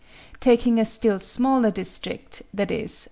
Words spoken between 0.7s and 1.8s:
a still smaller